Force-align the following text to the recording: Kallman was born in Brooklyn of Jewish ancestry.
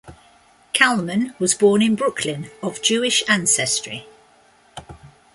Kallman 0.73 1.35
was 1.39 1.53
born 1.53 1.83
in 1.83 1.93
Brooklyn 1.93 2.49
of 2.63 2.81
Jewish 2.81 3.21
ancestry. 3.29 4.07